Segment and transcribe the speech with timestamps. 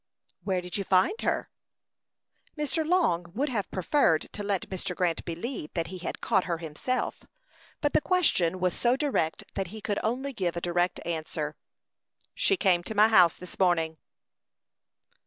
[0.43, 1.51] "Where did you find her?"
[2.57, 2.83] Mr.
[2.83, 4.95] Long would have preferred to let Mr.
[4.95, 7.23] Grant believe that he had caught her himself;
[7.81, 11.55] but the question was so direct that he could only give a direct answer.
[12.33, 13.97] "She came to my house this morning."